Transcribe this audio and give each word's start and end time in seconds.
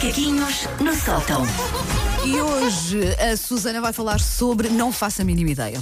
Macaquinhos 0.00 0.66
no 0.80 0.94
sótão. 0.94 1.42
E 2.24 2.40
hoje 2.40 3.00
a 3.18 3.36
Susana 3.36 3.82
vai 3.82 3.92
falar 3.92 4.18
sobre 4.18 4.70
Não 4.70 4.90
Faço 4.90 5.20
a 5.20 5.24
Mínima 5.26 5.50
Ideia. 5.50 5.78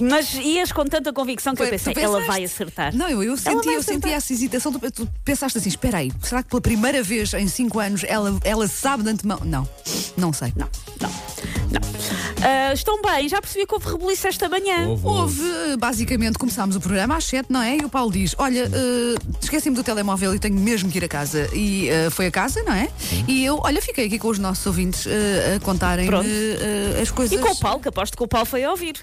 Mas 0.00 0.34
ias 0.34 0.70
com 0.70 0.84
tanta 0.84 1.12
convicção 1.12 1.52
que 1.52 1.60
eu 1.60 1.68
pensei, 1.68 1.92
pensaste? 1.92 2.16
ela 2.16 2.24
vai 2.24 2.44
acertar. 2.44 2.94
Não, 2.94 3.08
eu, 3.08 3.24
eu 3.24 3.36
senti, 3.36 3.68
eu 3.68 3.82
senti 3.82 4.10
essa 4.10 4.32
hesitação. 4.32 4.72
Tu, 4.72 4.90
tu 4.92 5.08
pensaste 5.24 5.58
assim: 5.58 5.68
espera 5.68 5.98
aí, 5.98 6.12
será 6.22 6.40
que 6.40 6.50
pela 6.50 6.60
primeira 6.60 7.02
vez 7.02 7.34
em 7.34 7.48
5 7.48 7.80
anos 7.80 8.04
ela, 8.04 8.38
ela 8.44 8.68
sabe 8.68 9.02
de 9.02 9.10
antemão? 9.10 9.40
Não, 9.44 9.68
não 10.16 10.32
sei. 10.32 10.52
Não, 10.54 10.68
não, 11.00 11.10
não. 12.46 12.66
Ah, 12.70 12.72
estão 12.72 13.00
bem, 13.02 13.28
já 13.28 13.40
percebi 13.40 13.66
que 13.66 13.74
houve 13.74 13.88
rebuliço 13.90 14.26
esta 14.26 14.48
manhã. 14.48 14.88
Houve, 15.02 15.42
eh, 15.42 15.76
basicamente, 15.76 16.38
começámos 16.38 16.76
o 16.76 16.80
programa 16.80 17.16
às 17.16 17.24
7, 17.24 17.52
não 17.52 17.62
é? 17.62 17.76
E 17.76 17.84
o 17.84 17.88
Paulo 17.88 18.10
diz: 18.10 18.34
Olha, 18.38 18.70
eh, 18.72 19.14
esqueci-me 19.40 19.76
do 19.76 19.82
telemóvel 19.84 20.34
e 20.34 20.38
tenho 20.38 20.56
mesmo 20.58 20.90
que 20.90 20.98
ir 20.98 21.04
a 21.04 21.08
casa. 21.08 21.48
E 21.52 21.88
eh, 21.88 22.10
foi 22.10 22.26
a 22.26 22.30
casa, 22.30 22.62
não 22.62 22.72
é? 22.72 22.88
E 23.28 23.44
eu, 23.44 23.60
olha, 23.62 23.80
fiquei 23.80 24.06
aqui 24.06 24.18
com 24.18 24.28
os 24.28 24.38
nossos 24.38 24.66
ouvintes 24.66 25.06
a 25.06 25.60
contarem 25.60 26.08
as 27.00 27.10
coisas. 27.10 27.38
E 27.38 27.40
com 27.40 27.50
o 27.50 27.56
Paulo, 27.56 27.80
que 27.80 27.88
aposto 27.88 28.16
que 28.16 28.22
o 28.22 28.28
Paulo 28.28 28.46
foi 28.46 28.64
a 28.64 28.70
ouvir. 28.70 28.96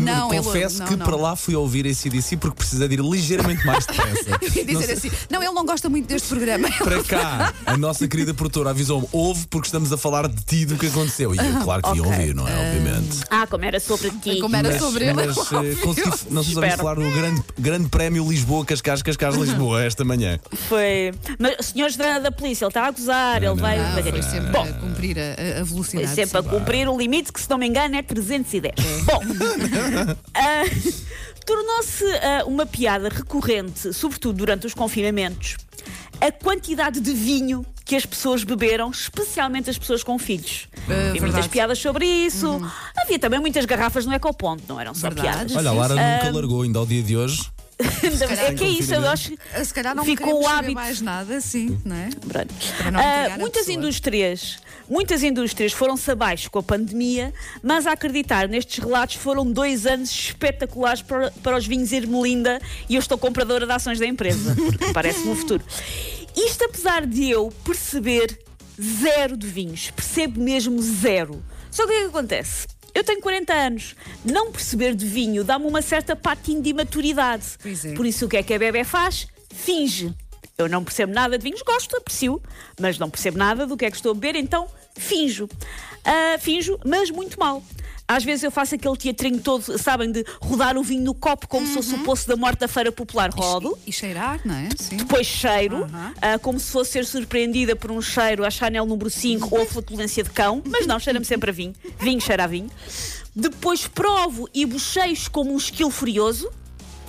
Não, 0.00 0.32
ele- 0.32 0.42
confesso 0.42 0.80
não, 0.80 0.86
que 0.86 0.96
não. 0.96 1.06
para 1.06 1.16
lá 1.16 1.36
fui 1.36 1.54
ouvir 1.54 1.86
esse 1.86 2.08
DC 2.08 2.36
porque 2.36 2.56
precisei 2.56 2.88
de 2.88 2.94
ir 2.94 3.00
ligeiramente 3.00 3.64
mais 3.66 3.86
depressa. 3.86 4.38
Eu 4.40 4.48
ia 4.54 4.64
dizer 4.64 4.92
assim: 4.92 5.10
Não, 5.30 5.42
ele 5.42 5.52
não 5.52 5.64
gosta 5.64 5.88
muito 5.88 6.06
deste 6.06 6.28
programa. 6.28 6.68
Para 6.78 7.02
cá, 7.04 7.54
a 7.66 7.76
nossa 7.76 8.06
querida 8.06 8.34
produtora 8.34 8.70
avisou-me: 8.70 9.08
ouve 9.12 9.46
porque 9.48 9.66
estamos 9.66 9.92
a 9.92 9.96
falar 9.96 10.28
de 10.28 10.42
ti 10.44 10.64
do 10.64 10.76
que 10.76 10.86
aconteceu. 10.86 11.34
E 11.34 11.38
eu, 11.38 11.60
claro 11.62 11.82
que 11.82 11.96
ia 11.96 12.02
ok. 12.02 12.12
ouvir, 12.12 12.34
não 12.34 12.46
é? 12.46 12.63
Obviamente. 12.68 13.20
Ah, 13.30 13.46
como 13.46 13.64
era 13.64 13.80
sobre 13.80 14.10
ti. 14.10 14.40
Como 14.40 14.54
era 14.56 14.68
Mas, 14.70 14.80
sobre 14.80 15.04
ele. 15.04 15.12
mas, 15.14 15.36
eh, 15.36 15.74
consegui, 15.82 16.08
não 16.30 16.42
sei 16.42 16.52
se 16.52 16.56
ouvi 16.56 16.68
Espero. 16.68 16.76
falar 16.76 16.96
no 16.96 17.10
grande, 17.12 17.42
grande 17.58 17.88
Prémio 17.88 18.28
Lisboa, 18.28 18.64
Cascais, 18.64 19.02
Cascais, 19.02 19.34
Lisboa, 19.36 19.82
esta 19.84 20.04
manhã. 20.04 20.38
Foi. 20.68 21.12
Mas 21.38 21.66
senhores 21.66 21.96
da, 21.96 22.18
da 22.18 22.32
polícia, 22.32 22.64
ele 22.64 22.70
está 22.70 22.84
a 22.84 22.88
acusar, 22.88 23.42
ele 23.42 23.54
vai 23.60 23.78
Não, 23.78 23.92
foi 23.92 24.02
devagarinho. 24.02 24.30
sempre 24.30 24.50
Bom, 24.52 24.62
a 24.62 24.72
cumprir 24.72 25.16
a, 25.18 25.32
a 25.32 25.54
foi 25.56 25.64
velocidade. 25.64 26.14
sempre 26.14 26.38
a 26.38 26.42
cumprir 26.42 26.88
o 26.88 26.96
limite, 26.98 27.32
que 27.32 27.40
se 27.40 27.48
não 27.50 27.58
me 27.58 27.66
engano 27.66 27.96
é 27.96 28.02
310. 28.02 28.74
Bom, 29.04 29.20
ah, 30.34 30.62
tornou-se 31.46 32.04
ah, 32.04 32.44
uma 32.46 32.66
piada 32.66 33.08
recorrente, 33.08 33.92
sobretudo 33.92 34.36
durante 34.36 34.66
os 34.66 34.74
confinamentos, 34.74 35.56
a 36.20 36.30
quantidade 36.32 37.00
de 37.00 37.12
vinho 37.12 37.64
que 37.94 37.98
as 37.98 38.04
pessoas 38.04 38.42
beberam, 38.42 38.90
especialmente 38.90 39.70
as 39.70 39.78
pessoas 39.78 40.02
com 40.02 40.18
filhos. 40.18 40.66
Havia 41.10 41.20
muitas 41.22 41.46
piadas 41.46 41.78
sobre 41.78 42.04
isso. 42.04 42.60
Havia 42.96 43.20
também 43.20 43.38
muitas 43.38 43.64
garrafas 43.64 44.04
no 44.04 44.12
Ecoponto, 44.12 44.64
não 44.68 44.80
eram 44.80 44.92
só 44.92 45.08
Verdade. 45.08 45.28
piadas. 45.28 45.56
Olha, 45.56 45.70
a 45.70 45.72
Lara 45.72 45.94
Ah, 45.94 46.24
nunca 46.24 46.34
largou 46.36 46.62
ainda 46.62 46.80
ao 46.80 46.86
dia 46.86 47.00
de 47.04 47.16
hoje. 47.16 47.42
é 47.78 48.54
que 48.54 48.64
é 48.64 48.68
isso, 48.68 48.94
eu 48.94 49.08
acho 49.08 49.30
que 49.30 49.64
Se 49.64 49.72
calhar 49.74 49.94
não 49.94 50.04
ficou 50.04 50.42
o 50.42 50.46
hábito. 50.46 50.74
mais 50.74 51.00
nada, 51.00 51.40
sim, 51.40 51.78
não 51.84 51.94
é? 51.94 52.08
Não 52.90 53.00
Ah, 53.00 53.34
a 53.34 53.38
muitas 53.38 53.68
indústrias, 53.68 54.58
muitas 54.88 55.22
indústrias 55.22 55.72
foram-se 55.72 56.08
abaixo 56.10 56.50
com 56.50 56.58
a 56.60 56.62
pandemia, 56.62 57.32
mas 57.62 57.86
a 57.86 57.92
acreditar 57.92 58.48
nestes 58.48 58.78
relatos 58.82 59.16
foram 59.16 59.50
dois 59.50 59.86
anos 59.86 60.10
espetaculares 60.10 61.02
para, 61.02 61.32
para 61.42 61.56
os 61.56 61.66
vinhos 61.66 61.92
Ermelinda 61.92 62.60
e 62.88 62.94
eu 62.94 63.00
estou 63.00 63.18
compradora 63.18 63.66
de 63.66 63.72
ações 63.72 63.98
da 63.98 64.06
empresa, 64.06 64.54
porque 64.54 64.92
parece-me 64.92 65.32
o 65.32 65.36
futuro. 65.36 65.64
Isto 66.36 66.64
apesar 66.64 67.06
de 67.06 67.30
eu 67.30 67.52
perceber 67.64 68.38
zero 68.80 69.36
de 69.36 69.46
vinhos, 69.46 69.90
percebo 69.90 70.40
mesmo 70.40 70.80
zero. 70.82 71.42
Só 71.70 71.86
que 71.86 71.92
o 71.92 71.94
que 71.94 71.98
é 71.98 72.02
que 72.02 72.08
acontece? 72.08 72.66
Eu 72.94 73.02
tenho 73.02 73.20
40 73.20 73.52
anos. 73.52 73.96
Não 74.24 74.52
perceber 74.52 74.94
de 74.94 75.04
vinho 75.04 75.42
dá-me 75.42 75.66
uma 75.66 75.82
certa 75.82 76.14
patinha 76.14 76.62
de 76.62 76.70
imaturidade. 76.70 77.44
É. 77.84 77.94
Por 77.94 78.06
isso, 78.06 78.26
o 78.26 78.28
que 78.28 78.36
é 78.36 78.42
que 78.42 78.54
a 78.54 78.58
bebê 78.58 78.84
faz? 78.84 79.26
Finge. 79.52 80.14
Eu 80.56 80.68
não 80.68 80.84
percebo 80.84 81.12
nada 81.12 81.36
de 81.36 81.42
vinhos, 81.42 81.62
gosto, 81.62 81.96
aprecio, 81.96 82.40
mas 82.78 82.96
não 82.96 83.10
percebo 83.10 83.36
nada 83.36 83.66
do 83.66 83.76
que 83.76 83.84
é 83.84 83.90
que 83.90 83.96
estou 83.96 84.12
a 84.12 84.14
beber, 84.14 84.36
então 84.36 84.68
finjo. 84.96 85.48
Ah, 86.04 86.38
finjo, 86.38 86.78
mas 86.84 87.10
muito 87.10 87.38
mal. 87.40 87.60
Às 88.06 88.22
vezes 88.22 88.42
eu 88.42 88.50
faço 88.50 88.74
aquele 88.74 88.96
teatrinho 88.96 89.40
todo, 89.40 89.78
sabem, 89.78 90.12
de 90.12 90.24
rodar 90.40 90.76
o 90.76 90.82
vinho 90.82 91.02
no 91.02 91.14
copo 91.14 91.48
como 91.48 91.66
se 91.66 91.72
fosse 91.72 91.94
o 91.94 91.98
poço 92.00 92.28
da 92.28 92.36
morte 92.36 92.58
da 92.60 92.68
feira 92.68 92.92
popular. 92.92 93.30
Rodo, 93.30 93.78
E 93.86 93.92
cheirar, 93.92 94.40
não 94.44 94.54
é? 94.54 94.68
Sim. 94.78 94.96
depois 94.98 95.26
cheiro, 95.26 95.84
Aham. 95.84 96.12
ah, 96.20 96.38
como 96.38 96.60
se 96.60 96.70
fosse 96.70 96.92
ser 96.92 97.06
surpreendida 97.06 97.74
por 97.74 97.90
um 97.90 98.02
cheiro 98.02 98.44
a 98.44 98.50
Chanel 98.50 98.84
número 98.84 99.08
5 99.08 99.48
ou 99.56 99.62
a 99.62 99.66
flatulência 99.66 100.22
de 100.22 100.30
cão, 100.30 100.62
mas 100.66 100.86
não, 100.86 100.98
cheira-me 101.00 101.24
sempre 101.24 101.50
a 101.50 101.52
vinho. 101.52 101.72
Vinho 101.98 102.20
cheira 102.20 102.44
a 102.44 102.46
vinho. 102.46 102.70
Depois 103.34 103.86
provo 103.88 104.48
e 104.54 104.64
bochecho 104.66 105.30
como 105.30 105.52
um 105.52 105.56
esquilo 105.56 105.90
furioso, 105.90 106.50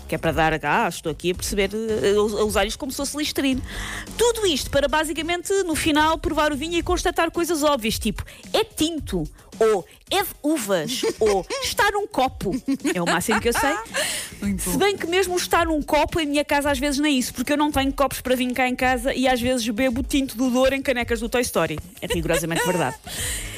que 0.08 0.16
é 0.16 0.18
para 0.18 0.32
dar, 0.32 0.54
ah, 0.64 0.88
estou 0.88 1.12
aqui 1.12 1.32
a 1.32 1.36
perceber, 1.36 1.70
a 2.40 2.44
usar 2.44 2.66
isto 2.66 2.78
como 2.78 2.92
se 2.92 2.98
fosse 2.98 3.18
listerine. 3.18 3.62
Tudo 4.18 4.46
isto 4.46 4.70
para 4.70 4.88
basicamente, 4.88 5.52
no 5.64 5.76
final, 5.76 6.18
provar 6.18 6.52
o 6.52 6.56
vinho 6.56 6.78
e 6.78 6.84
constatar 6.84 7.32
coisas 7.32 7.64
óbvias, 7.64 7.98
tipo, 7.98 8.24
é 8.54 8.64
tinto, 8.64 9.24
ou 9.60 9.86
é 10.12 10.22
de 10.22 10.30
uvas, 10.44 11.02
ou 11.20 11.46
está 11.64 11.90
num 11.92 12.08
copo. 12.08 12.52
É 12.94 13.02
o 13.02 13.06
máximo 13.06 13.40
que 13.42 13.50
eu 13.50 13.54
sei. 13.54 13.76
Se 14.60 14.78
bem 14.78 14.96
que 14.96 15.08
mesmo 15.08 15.36
estar 15.36 15.66
num 15.66 15.82
copo 15.82 16.20
em 16.20 16.26
minha 16.26 16.46
casa 16.46 16.70
às 16.70 16.80
vezes 16.80 17.00
nem 17.00 17.16
é 17.16 17.18
isso, 17.18 17.34
porque 17.34 17.54
eu 17.54 17.58
não 17.58 17.72
tenho 17.72 17.92
copos 17.94 18.22
para 18.22 18.36
vinho 18.36 18.54
cá 18.54 18.68
em 18.68 18.76
casa 18.76 19.14
e 19.14 19.28
às 19.28 19.42
vezes 19.42 19.68
bebo 19.70 20.04
tinto 20.04 20.38
do 20.38 20.50
Douro 20.50 20.76
em 20.76 20.82
canecas 20.82 21.20
do 21.20 21.30
Toy 21.30 21.42
Story. 21.42 21.80
É 22.02 22.08
rigorosamente 22.08 22.66
verdade. 22.66 22.96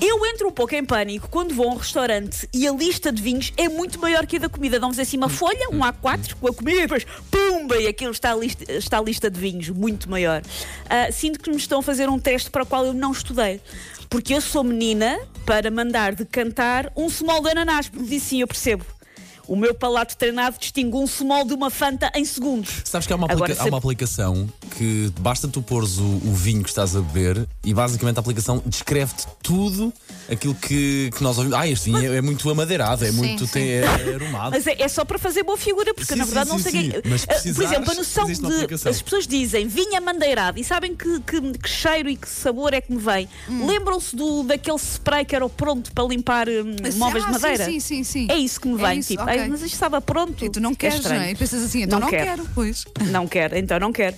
Eu 0.00 0.24
entro 0.26 0.48
um 0.48 0.50
pouco 0.52 0.74
em 0.74 0.84
pânico 0.84 1.28
quando 1.30 1.54
vou 1.54 1.70
a 1.70 1.72
um 1.72 1.76
restaurante 1.76 2.46
e 2.52 2.66
a 2.68 2.72
lista 2.72 3.10
de 3.10 3.22
vinhos 3.22 3.52
é 3.56 3.68
muito 3.68 3.98
maior 3.98 4.26
que 4.26 4.36
a 4.36 4.40
da 4.40 4.48
comida. 4.48 4.78
Dão-vos 4.78 4.98
assim 4.98 5.16
uma 5.16 5.28
folha, 5.28 5.68
um 5.72 5.78
A4 5.80 6.34
com 6.38 6.48
a 6.48 6.52
comida 6.52 6.78
e 6.78 6.82
depois 6.82 7.06
pumba! 7.30 7.76
E 7.78 7.86
aquilo 7.86 8.10
está 8.12 8.32
a 8.32 8.36
lista, 8.36 8.70
está 8.72 8.98
a 8.98 9.02
lista 9.02 9.30
de 9.30 9.40
vinhos, 9.40 9.70
muito 9.70 10.10
maior. 10.10 10.42
Ah, 10.88 11.10
sinto 11.10 11.40
que 11.40 11.48
me 11.50 11.56
estão 11.56 11.78
a 11.78 11.82
fazer 11.82 12.08
um 12.10 12.18
teste 12.18 12.50
para 12.50 12.62
o 12.62 12.66
qual 12.66 12.84
eu 12.84 12.92
não 12.92 13.10
estudei. 13.10 13.60
Porque 14.10 14.34
eu 14.34 14.40
sou 14.40 14.62
menina 14.62 15.18
para 15.46 15.70
mandar 15.70 16.14
decantar 16.14 16.92
um 16.94 17.08
small 17.08 17.42
de 17.42 17.50
ananás, 17.50 17.88
porque 17.88 18.06
disse 18.08 18.26
sim, 18.26 18.40
eu 18.42 18.46
percebo. 18.46 18.84
O 19.48 19.56
meu 19.56 19.74
palato 19.74 20.16
treinado 20.16 20.58
distingue 20.58 20.96
um 20.96 21.06
small 21.06 21.44
de 21.44 21.54
uma 21.54 21.70
Fanta 21.70 22.10
em 22.14 22.24
segundos. 22.24 22.82
Sabes 22.84 23.06
que 23.06 23.12
há 23.12 23.16
uma, 23.16 23.26
Agora, 23.30 23.52
aplica- 23.52 23.62
há 23.62 23.66
uma 23.66 23.78
aplicação 23.78 24.48
que 24.76 25.10
basta 25.20 25.48
tu 25.48 25.62
pôres 25.62 25.98
o, 25.98 26.04
o 26.04 26.34
vinho 26.34 26.62
que 26.62 26.68
estás 26.68 26.94
a 26.94 27.00
beber 27.00 27.46
e 27.64 27.72
basicamente 27.72 28.18
a 28.18 28.20
aplicação 28.20 28.62
descreve-te 28.66 29.26
tudo 29.42 29.92
aquilo 30.30 30.54
que, 30.54 31.10
que 31.16 31.22
nós 31.22 31.38
ouvimos. 31.38 31.58
Ah, 31.58 31.66
este 31.66 31.86
vinho 31.90 32.12
é, 32.12 32.16
é 32.18 32.20
muito 32.20 32.48
amadeirado, 32.50 33.04
é 33.06 33.10
muito 33.10 33.46
sim. 33.46 33.52
tem, 33.52 33.68
é, 33.70 33.80
é 33.80 34.14
aromado. 34.14 34.50
Mas 34.50 34.66
é, 34.66 34.76
é 34.82 34.88
só 34.88 35.04
para 35.04 35.18
fazer 35.18 35.42
boa 35.44 35.56
figura, 35.56 35.94
porque 35.94 36.12
Sim, 36.12 36.18
na 36.18 36.24
sim, 36.24 36.30
verdade 36.30 36.50
não 36.50 36.58
sim, 36.58 36.62
sei 36.70 36.72
sim. 36.72 36.90
quem. 36.90 37.02
Mas 37.10 37.22
Ah, 37.28 37.34
Por 37.54 37.64
exemplo, 37.64 37.90
a 37.90 37.94
noção 37.94 38.26
de. 38.26 38.88
As 38.88 39.00
pessoas 39.02 39.26
dizem 39.26 39.66
vinha 39.66 40.00
mandeirado 40.00 40.60
e 40.60 40.64
sabem 40.64 40.94
que, 40.94 41.20
que- 41.20 41.58
que 41.58 41.68
cheiro 41.68 42.08
e 42.10 42.16
que 42.16 42.28
sabor 42.28 42.74
é 42.74 42.80
que 42.80 42.92
me 42.92 42.98
vem. 43.00 43.28
Hum. 43.48 43.66
Lembram-se 43.66 44.14
do, 44.14 44.42
daquele 44.42 44.76
spray 44.78 45.24
que 45.24 45.34
era 45.34 45.44
o 45.46 45.48
pronto 45.48 45.90
para 45.92 46.04
limpar 46.04 46.48
hum, 46.48 46.76
móveis 46.96 47.24
Ah, 47.24 47.26
de 47.28 47.32
madeira? 47.32 47.64
Sim, 47.64 47.80
sim, 47.80 48.04
sim. 48.04 48.26
É 48.30 48.36
isso 48.36 48.60
que 48.60 48.68
me 48.68 48.82
É 48.82 48.88
vem. 48.88 48.98
isso, 48.98 49.08
tipo, 49.10 49.22
ok. 49.22 49.38
"Ai, 49.40 49.48
mas 49.48 49.62
isto 49.62 49.72
estava 49.74 50.00
pronto. 50.00 50.44
E 50.44 50.50
tu 50.50 50.60
não 50.60 50.74
queres, 50.74 50.96
não 50.96 51.02
estranho. 51.02 51.22
é? 51.22 51.30
E 51.30 51.34
pensas 51.34 51.62
assim, 51.62 51.82
então 51.82 51.98
Não 51.98 52.06
não, 52.06 52.10
quero. 52.10 52.24
quero, 52.26 52.48
pois. 52.54 52.84
Não 53.10 53.26
quero, 53.26 53.56
então 53.56 53.78
não 53.80 53.92
quero. 53.92 54.14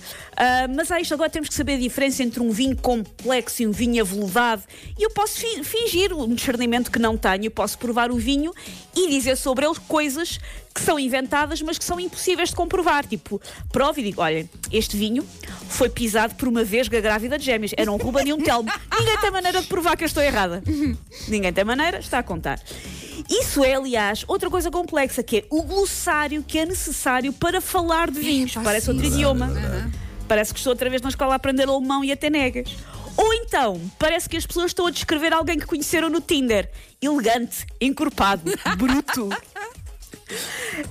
Ah, 0.49 0.67
mas 0.67 0.91
há 0.91 0.99
isto, 0.99 1.13
agora 1.13 1.29
temos 1.29 1.47
que 1.49 1.53
saber 1.55 1.73
a 1.73 1.77
diferença 1.77 2.23
entre 2.23 2.39
um 2.41 2.49
vinho 2.49 2.75
complexo 2.75 3.61
e 3.61 3.67
um 3.67 3.71
vinho 3.71 4.01
aveludado. 4.01 4.63
E 4.97 5.03
eu 5.03 5.11
posso 5.11 5.37
fi- 5.39 5.63
fingir 5.63 6.11
um 6.11 6.33
discernimento 6.33 6.89
que 6.91 6.97
não 6.97 7.15
tenho, 7.15 7.45
eu 7.45 7.51
posso 7.51 7.77
provar 7.77 8.11
o 8.11 8.17
vinho 8.17 8.51
e 8.95 9.09
dizer 9.09 9.35
sobre 9.37 9.65
ele 9.65 9.75
coisas 9.87 10.39
que 10.73 10.81
são 10.81 10.97
inventadas, 10.99 11.61
mas 11.61 11.77
que 11.77 11.85
são 11.85 11.99
impossíveis 11.99 12.49
de 12.49 12.55
comprovar. 12.55 13.05
Tipo, 13.05 13.39
provo 13.71 13.99
e 13.99 14.03
digo: 14.03 14.21
olhem, 14.21 14.49
este 14.71 14.97
vinho 14.97 15.23
foi 15.69 15.87
pisado 15.89 16.33
por 16.35 16.47
uma 16.47 16.63
vesga 16.63 16.99
grávida 16.99 17.37
de 17.37 17.45
gêmeos. 17.45 17.71
Era 17.77 17.91
um 17.91 17.97
Ruben 17.97 18.27
e 18.27 18.33
um 18.33 18.37
Telmo. 18.41 18.69
Ninguém 18.99 19.17
tem 19.19 19.31
maneira 19.31 19.61
de 19.61 19.67
provar 19.67 19.95
que 19.95 20.03
eu 20.03 20.07
estou 20.07 20.23
errada. 20.23 20.63
Ninguém 21.27 21.53
tem 21.53 21.63
maneira, 21.63 21.99
está 21.99 22.19
a 22.19 22.23
contar. 22.23 22.59
Isso 23.29 23.63
é, 23.63 23.75
aliás, 23.75 24.23
outra 24.27 24.49
coisa 24.49 24.71
complexa, 24.71 25.21
que 25.21 25.37
é 25.37 25.43
o 25.49 25.61
glossário 25.61 26.41
que 26.43 26.57
é 26.57 26.65
necessário 26.65 27.31
para 27.33 27.61
falar 27.61 28.09
de 28.09 28.19
vinhos. 28.19 28.53
Parece 28.63 28.89
outro 28.89 29.05
idioma. 29.05 29.47
Parece 30.29 30.53
que 30.53 30.59
estou 30.59 30.71
outra 30.71 30.87
vez 30.91 31.01
na 31.01 31.09
escola 31.09 31.33
a 31.33 31.35
aprender 31.37 31.67
alemão 31.67 32.03
e 32.03 32.11
até 32.11 32.29
negas. 32.29 32.69
Ou 33.17 33.33
então, 33.33 33.81
parece 33.97 34.29
que 34.29 34.37
as 34.37 34.45
pessoas 34.45 34.67
estão 34.67 34.85
a 34.85 34.91
descrever 34.91 35.33
alguém 35.33 35.57
que 35.57 35.65
conheceram 35.65 36.07
no 36.07 36.21
Tinder. 36.21 36.69
Elegante, 37.01 37.65
encorpado, 37.81 38.43
bruto. 38.77 39.29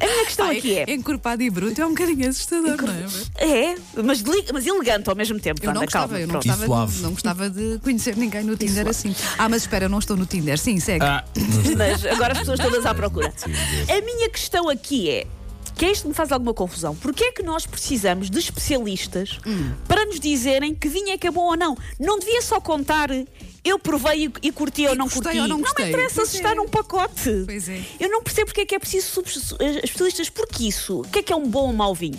A 0.00 0.04
minha 0.04 0.24
questão 0.24 0.46
Pai, 0.46 0.58
aqui 0.58 0.76
é. 0.76 0.92
Encorpado 0.92 1.40
e 1.40 1.48
bruto 1.48 1.80
é 1.80 1.86
um 1.86 1.90
bocadinho 1.90 2.28
assustador, 2.28 2.76
não 2.82 2.92
é? 2.92 3.70
É, 3.70 3.76
mas, 4.02 4.20
mas 4.52 4.66
elegante 4.66 5.08
ao 5.08 5.14
mesmo 5.14 5.38
tempo. 5.38 5.64
Eu 5.64 5.72
não 5.72 5.82
gostava, 5.82 6.08
calma, 6.08 6.20
eu 6.20 6.26
não 6.26 6.34
gostava, 6.34 6.86
de, 6.88 7.02
não 7.02 7.10
gostava 7.12 7.48
de 7.48 7.78
conhecer 7.78 8.16
ninguém 8.16 8.42
no 8.42 8.56
Tinder 8.56 8.88
assim. 8.88 9.14
Ah, 9.38 9.48
mas 9.48 9.62
espera, 9.62 9.84
eu 9.84 9.88
não 9.88 10.00
estou 10.00 10.16
no 10.16 10.26
Tinder. 10.26 10.58
Sim, 10.58 10.80
segue. 10.80 11.04
Ah, 11.04 11.24
Mas 11.76 12.04
agora 12.04 12.32
as 12.32 12.40
pessoas 12.40 12.58
todas 12.58 12.84
à 12.84 12.92
procura. 12.92 13.32
A 13.88 14.00
minha 14.04 14.28
questão 14.28 14.68
aqui 14.68 15.08
é. 15.08 15.26
Que 15.78 15.86
é 15.86 15.92
isto 15.92 16.02
que 16.02 16.08
me 16.08 16.14
faz 16.14 16.32
alguma 16.32 16.52
confusão. 16.52 16.96
Porquê 16.96 17.26
é 17.26 17.32
que 17.32 17.42
nós 17.42 17.64
precisamos 17.64 18.28
de 18.28 18.38
especialistas 18.38 19.38
para 19.86 20.04
nos 20.04 20.18
dizerem 20.18 20.74
que 20.74 20.88
vinho 20.88 21.10
é 21.10 21.16
que 21.16 21.28
é 21.28 21.30
bom 21.30 21.46
ou 21.46 21.56
não? 21.56 21.76
Não 22.00 22.18
devia 22.18 22.42
só 22.42 22.60
contar 22.60 23.10
eu 23.64 23.78
provei 23.78 24.30
e, 24.42 24.52
curti 24.52 24.86
ou 24.86 24.94
não 24.94 25.08
curti. 25.08 25.38
ou 25.38 25.48
não 25.48 25.58
me 25.58 25.62
gostei. 25.62 25.88
interessa 25.88 26.16
Pois 26.16 26.28
se 26.30 26.36
é. 26.36 26.40
está 26.40 26.54
num 26.54 26.68
pacote. 26.68 27.42
Pois 27.44 27.68
é. 27.68 27.82
Eu 28.00 28.10
não 28.10 28.22
percebo 28.22 28.46
porque 28.46 28.62
é 28.62 28.66
que 28.66 28.74
é 28.74 28.78
preciso 28.78 29.22
eh, 29.60 29.80
especialistas. 29.84 30.30
Porque 30.30 30.66
isso? 30.66 31.00
O 31.00 31.08
que 31.08 31.18
é 31.18 31.22
que 31.22 31.32
é 31.32 31.36
um 31.36 31.46
bom 31.46 31.66
ou 31.66 31.72
mau 31.72 31.94
vinho? 31.94 32.18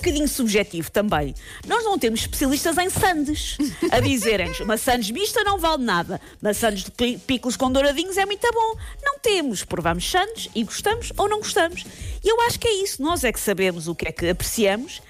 Bocadinho 0.00 0.28
subjetivo 0.28 0.90
também. 0.90 1.34
Nós 1.66 1.84
não 1.84 1.98
temos 1.98 2.20
especialistas 2.20 2.78
em 2.78 2.88
sandes 2.88 3.58
a 3.90 4.00
dizerem-nos 4.00 4.58
uma 4.60 4.78
sandes 4.78 5.10
mista 5.10 5.44
não 5.44 5.58
vale 5.58 5.84
nada, 5.84 6.18
mas 6.40 6.56
sandes 6.56 6.84
de 6.84 6.90
pi- 6.90 7.18
picos 7.18 7.54
com 7.56 7.70
douradinhos 7.70 8.16
é 8.16 8.24
muito 8.24 8.48
bom. 8.52 8.76
Não 9.02 9.18
temos, 9.18 9.62
provamos 9.62 10.10
sandes 10.10 10.48
e 10.54 10.64
gostamos 10.64 11.12
ou 11.18 11.28
não 11.28 11.38
gostamos. 11.38 11.84
E 12.24 12.28
eu 12.28 12.40
acho 12.42 12.58
que 12.58 12.66
é 12.66 12.82
isso, 12.82 13.02
nós 13.02 13.24
é 13.24 13.30
que 13.32 13.38
sabemos 13.40 13.88
o 13.88 13.94
que 13.94 14.08
é 14.08 14.12
que 14.12 14.28
apreciamos. 14.30 15.02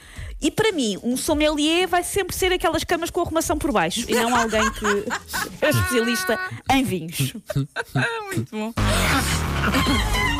E 0.43 0.51
para 0.51 0.73
mim, 0.73 0.99
um 1.03 1.17
sommelier 1.17 1.87
vai 1.87 2.03
sempre 2.03 2.35
ser 2.35 2.51
aquelas 2.51 2.83
camas 2.83 3.11
com 3.11 3.21
arrumação 3.21 3.59
por 3.59 3.71
baixo 3.73 4.05
e 4.09 4.15
não 4.15 4.35
alguém 4.35 4.69
que 4.73 4.87
é 5.65 5.69
especialista 5.71 6.39
em 6.73 6.83
vinhos. 6.83 7.35
Muito 8.33 8.51
bom. 8.51 8.73